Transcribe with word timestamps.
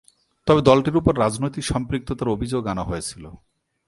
তবে, 0.47 0.61
দলটির 0.61 0.97
উপর 0.97 1.19
রাজনৈতিক 1.19 1.63
সম্পৃক্ততার 1.63 2.27
অভিযোগ 2.27 2.67
আনা 2.67 2.83
হয়েছিল। 2.83 3.25